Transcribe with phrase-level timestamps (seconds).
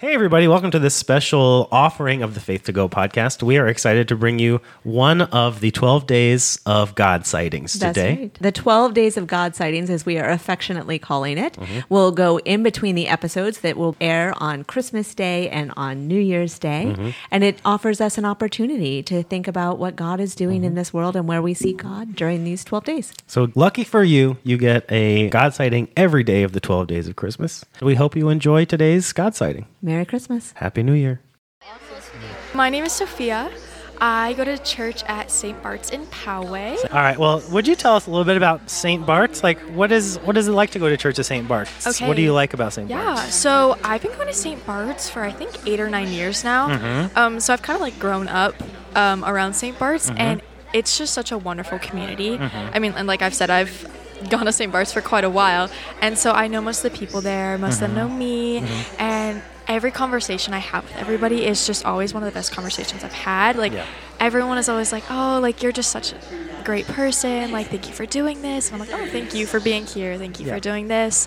[0.00, 3.42] Hey, everybody, welcome to this special offering of the Faith to Go podcast.
[3.42, 7.96] We are excited to bring you one of the 12 days of God sightings That's
[7.98, 8.16] today.
[8.16, 8.34] right.
[8.40, 11.80] The 12 days of God sightings, as we are affectionately calling it, Mm-hmm.
[11.92, 16.20] will go in between the episodes that will air on Christmas Day and on New
[16.20, 16.92] Year's Day.
[16.94, 17.10] Mm-hmm.
[17.32, 20.64] And it offers us an opportunity to think about what God is doing Mm-hmm.
[20.66, 23.12] in this world and where we see God during these 12 days.
[23.26, 27.08] So, lucky for you, you get a God sighting every day of the 12 days
[27.08, 27.64] of Christmas.
[27.82, 29.66] We hope you enjoy today's God sighting.
[29.88, 30.52] Merry Christmas.
[30.56, 31.20] Happy New Year.
[32.52, 33.50] My name is Sofia.
[34.00, 35.60] I go to church at St.
[35.62, 36.76] Bart's in Poway.
[36.92, 37.18] All right.
[37.18, 39.04] Well, would you tell us a little bit about St.
[39.06, 39.42] Bart's?
[39.42, 41.48] Like, what is what is it like to go to church at St.
[41.48, 41.86] Bart's?
[41.86, 42.06] Okay.
[42.06, 42.88] What do you like about St.
[42.90, 43.22] Yeah, Bart's?
[43.22, 43.30] Yeah.
[43.30, 44.64] So I've been going to St.
[44.66, 46.68] Bart's for I think eight or nine years now.
[46.68, 47.18] Mm-hmm.
[47.18, 48.54] Um, so I've kind of like grown up
[48.94, 49.76] um, around St.
[49.78, 50.42] Bart's, and
[50.74, 52.36] it's just such a wonderful community.
[52.36, 52.70] Mm-hmm.
[52.74, 53.72] I mean, and like I've said, I've
[54.30, 54.70] gone to St.
[54.70, 55.70] Bart's for quite a while,
[56.02, 57.56] and so I know most of the people there.
[57.58, 59.00] Most of them know me, Mm-hmm.
[59.02, 63.04] and every conversation I have with everybody is just always one of the best conversations
[63.04, 63.56] I've had.
[63.56, 63.84] Like Yeah.
[64.18, 66.16] everyone is always like, "Oh, like you're just such a
[66.68, 67.50] great person.
[67.56, 70.12] Like thank you for doing this." And I'm like, "Oh, thank you for being here.
[70.18, 70.54] Thank you Yeah.
[70.54, 71.26] for doing this."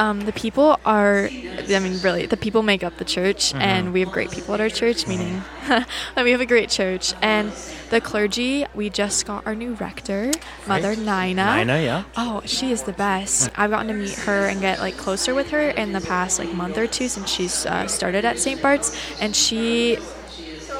[0.00, 3.60] Um, the people are, I mean, really, the people make up the church, Mm-hmm.
[3.70, 7.14] and we have great people at our church, meaning that we have a great church.
[7.20, 7.50] And
[7.90, 10.30] the clergy, we just got our new rector,
[10.68, 11.56] Mother Nina.
[11.58, 12.02] Nina, yeah.
[12.16, 13.50] Oh, she is the best.
[13.58, 16.52] I've gotten to meet her and get like closer with her in the past like
[16.54, 18.62] month or two since she's uh, started at St.
[18.62, 18.88] Bart's,
[19.20, 19.98] and she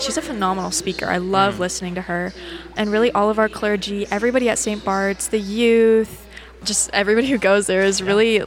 [0.00, 1.06] she's a phenomenal speaker.
[1.06, 2.32] I love listening to her,
[2.76, 4.84] and really all of our clergy, everybody at St.
[4.84, 6.26] Bart's, the youth,
[6.64, 8.42] just everybody who goes there is really.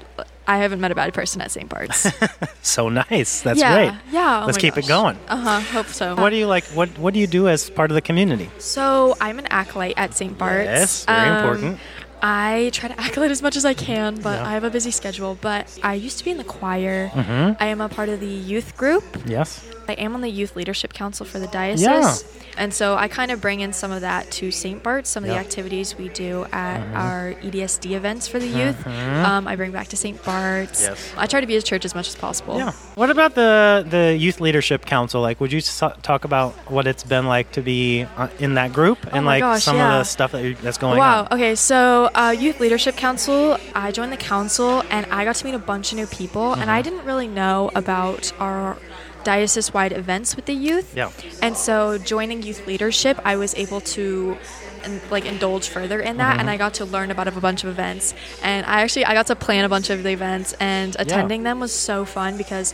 [0.47, 1.69] I haven't met a bad person at St.
[1.69, 2.07] Bart's.
[2.63, 3.41] So nice.
[3.41, 3.99] That's yeah, great.
[4.11, 4.41] yeah.
[4.43, 5.17] oh Let's keep it going.
[5.27, 5.59] Uh huh.
[5.61, 6.15] Hope so.
[6.15, 6.63] What do you like?
[6.65, 8.49] What What do you do as part of the community?
[8.59, 10.37] So I'm an acolyte at St.
[10.37, 10.65] Bart's.
[10.65, 11.79] Yes, very Um, important.
[12.21, 14.47] I try to acolyte as much as I can, but Yeah.
[14.49, 15.37] I have a busy schedule.
[15.41, 17.09] But I used to be in the choir.
[17.09, 17.61] Mm-hmm.
[17.63, 19.03] I am a part of the youth group.
[19.25, 19.63] Yes.
[19.91, 21.83] I am on the youth leadership council for the diocese.
[21.83, 22.15] Yeah.
[22.57, 24.83] And so I kind of bring in some of that to St.
[24.83, 25.35] Bart's, some of Yeah.
[25.35, 26.95] the activities we do at Mm-hmm.
[26.97, 28.85] our EDSD events for the youth.
[28.87, 30.21] Um, I bring back to St.
[30.23, 30.81] Bart's.
[30.83, 31.13] Yes.
[31.17, 32.57] I try to be at church as much as possible.
[32.57, 32.71] Yeah.
[32.95, 35.21] What about the the youth leadership council?
[35.21, 38.73] Like, would you so- talk about what it's been like to be uh, in that
[38.73, 39.93] group and Oh like gosh, some yeah.
[39.93, 41.19] of the stuff that you, that's going Wow.
[41.19, 41.25] on?
[41.31, 41.35] Wow.
[41.35, 41.55] Okay.
[41.55, 45.59] So, uh, Youth Leadership Council, I joined the council and I got to meet a
[45.59, 46.69] bunch of new people, and Mm-hmm.
[46.79, 48.77] I didn't really know about our
[49.23, 50.95] diocese wide events with the youth.
[50.95, 51.11] Yeah.
[51.41, 54.37] And so, joining youth leadership, I was able to.
[54.83, 56.39] And like indulge further in that, Mm-hmm.
[56.39, 58.15] and I got to learn about a bunch of events.
[58.41, 61.59] And I actually I got to plan a bunch of the events, and attending them
[61.59, 62.73] was so fun because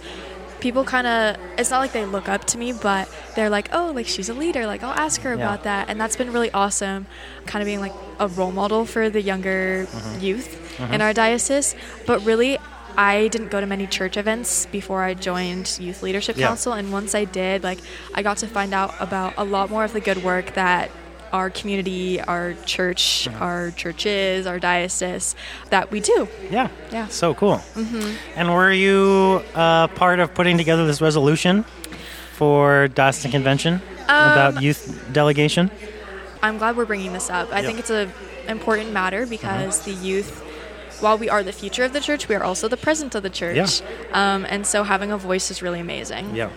[0.61, 3.91] people kind of it's not like they look up to me but they're like oh
[3.93, 5.43] like she's a leader like i'll ask her Yeah.
[5.45, 7.05] about that and that's been really awesome
[7.45, 10.19] kind of being like a role model for the younger Mm-hmm.
[10.19, 11.75] youth in our diocese
[12.07, 12.57] but really
[12.97, 16.47] i didn't go to many church events before i joined youth leadership Yeah.
[16.47, 17.79] council and once i did like
[18.13, 20.89] i got to find out about a lot more of the good work that
[21.31, 23.43] our community our church Mm-hmm.
[23.43, 25.35] our churches our diocese
[25.69, 26.69] that we do Yeah.
[26.91, 27.07] Yeah.
[27.07, 27.57] So cool.
[27.75, 28.15] Mm-hmm.
[28.39, 31.65] And were you uh, part of putting together this resolution
[32.39, 35.69] for Diocesan Convention Um, about youth delegation?
[36.41, 37.51] I'm glad we're bringing this up.
[37.51, 37.67] I Yeah.
[37.67, 38.07] think it's a
[38.47, 40.31] important matter because the youth,
[40.99, 43.29] while we are the future of the church, we are also the present of the
[43.29, 43.81] church.
[44.13, 46.35] Um, and so having a voice is really amazing.
[46.35, 46.49] Yeah.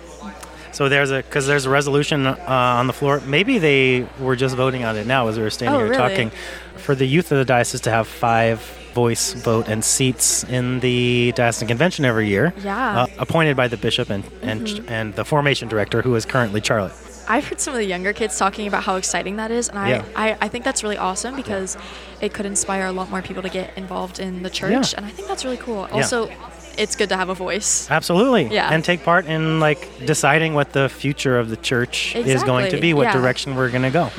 [0.73, 3.21] So there's a because there's a resolution uh, on the floor.
[3.27, 5.99] Maybe they were just voting on it now as we were standing Oh, here really?
[5.99, 6.31] talking
[6.77, 8.61] for the youth of the diocese to have five
[8.95, 12.53] voice vote and seats in the diocesan convention every year.
[12.63, 13.07] Yeah.
[13.07, 13.19] Mm-hmm.
[13.21, 16.93] Uh, appointed by the bishop and and and the formation director, who is currently Charlotte.
[17.29, 19.89] I've heard some of the younger kids talking about how exciting that is, and I,
[19.91, 20.05] Yeah.
[20.17, 21.77] I, I think that's really awesome because
[22.21, 24.99] it could inspire a lot more people to get involved in the church, Yeah.
[24.99, 25.89] and I think that's really cool.
[25.93, 26.31] Also,
[26.79, 27.91] it's good to have a voice.
[27.91, 28.47] Absolutely.
[28.55, 28.73] Yeah.
[28.73, 32.81] And take part in like deciding what the future of the church is going to
[32.81, 33.13] be, what yeah.
[33.13, 33.21] Mm-hmm.
[33.23, 34.11] direction we're going to go.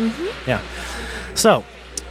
[0.47, 0.62] Yeah.
[1.33, 1.63] So,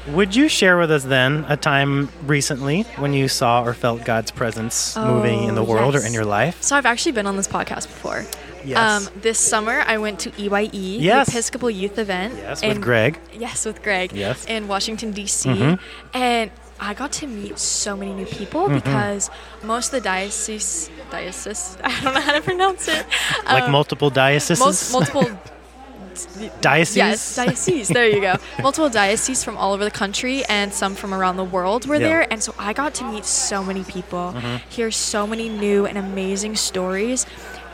[0.08, 4.30] would you share with us then a time recently when you saw or felt God's
[4.30, 6.60] presence moving in the Oh, world or in your life?
[6.62, 8.24] So I've actually been on this podcast before.
[8.64, 9.06] Yes.
[9.06, 11.26] Um, this summer, I went to EYE, Yes.
[11.26, 12.34] the Episcopal Youth Event.
[12.36, 13.18] yes, with Greg.
[13.38, 14.12] Yes, with Greg.
[14.12, 14.44] Yes.
[14.46, 15.48] In Washington D.C.
[15.48, 15.78] Mhm.
[16.14, 16.50] and
[16.82, 18.74] I got to meet so many new people Mm-hmm.
[18.76, 19.30] because
[19.62, 23.04] most of the diocese, diocese, I don't know how to pronounce it.
[23.44, 24.64] Like Um, multiple dioceses?
[24.64, 25.28] most, multiple.
[26.60, 26.96] dioceses?
[26.96, 27.88] Yes, dioceses.
[27.88, 28.34] There you go.
[28.62, 32.08] Multiple dioceses from all over the country and some from around the world were Yeah.
[32.08, 34.56] there, and so I got to meet so many people, Mm-hmm.
[34.68, 37.26] hear so many new and amazing stories,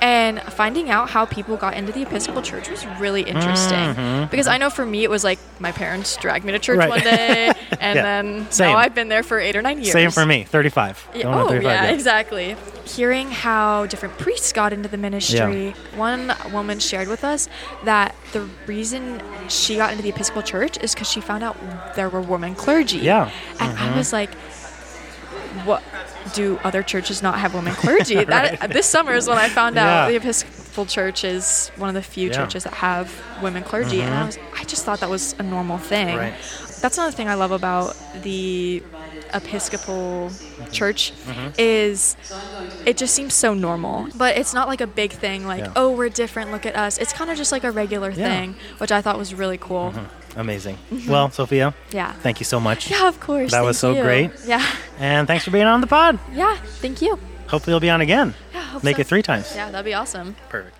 [0.02, 4.58] And finding out how people got into the Episcopal Church was really interesting because I
[4.58, 6.90] know for me it was like my parents dragged me to church Mm-hmm.
[6.90, 7.04] Right.
[7.04, 7.46] one day,
[7.80, 8.02] and Yeah.
[8.02, 8.72] then Same.
[8.72, 9.92] now I've been there for eight or nine years.
[9.92, 10.44] Same for me.
[10.44, 11.08] 35.
[11.14, 11.90] Yeah, oh, 35, yeah, yeah.
[11.90, 12.56] exactly.
[12.84, 15.68] Hearing how different priests got into the ministry.
[15.68, 15.72] yeah.
[15.96, 17.48] One woman shared with us
[17.84, 21.56] that the reason she got into the Episcopal Church is because she found out
[21.96, 22.98] there were women clergy.
[22.98, 23.30] Yeah.
[23.54, 23.64] Mm-hmm.
[23.64, 24.34] And I was like,
[25.64, 25.82] what?
[26.34, 28.24] Do other churches not have women clergy?
[28.24, 30.08] That This summer is when I found out Yeah.
[30.10, 32.32] the Episcopal Church is one of the few Yeah.
[32.34, 32.42] Mm-hmm.
[32.44, 33.12] churches that have
[33.42, 34.00] women clergy.
[34.02, 36.34] And I, was, I just thought that was a normal thing Right.
[36.82, 38.82] that's another thing I love about the
[39.34, 40.30] Episcopal
[40.72, 41.48] Church Mm-hmm.
[41.58, 42.16] is
[42.86, 45.46] it just seems so normal, but it's not like a big thing.
[45.46, 45.72] Like, Yeah.
[45.76, 46.50] oh, we're different.
[46.52, 46.98] Look at us.
[46.98, 48.10] It's kind of just like a regular.
[48.10, 48.20] Mm-hmm.
[48.22, 49.92] thing, which I thought was really cool.
[50.36, 50.78] Amazing.
[51.08, 52.12] Well, Sofia, Yeah.
[52.22, 52.90] thank you so much.
[52.90, 53.50] Yeah, of course.
[53.52, 54.02] That was so you.
[54.02, 54.30] great.
[54.46, 54.64] Yeah.
[54.98, 56.18] And thanks for being on the pod.
[56.32, 56.56] Yeah.
[56.80, 57.18] Thank you.
[57.48, 58.34] Hopefully, you'll be on again.
[58.52, 58.80] Yeah.
[58.82, 59.00] Make so.
[59.00, 59.52] it three times.
[59.54, 60.36] Yeah, that'd be awesome.
[60.48, 60.76] Perfect.